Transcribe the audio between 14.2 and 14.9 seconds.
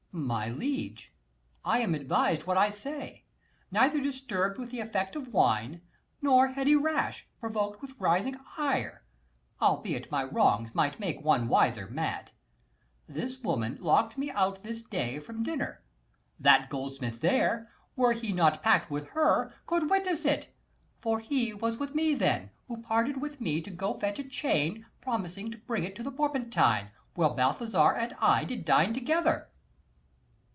out this